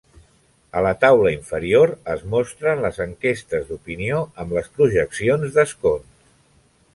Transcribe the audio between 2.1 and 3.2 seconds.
es mostren les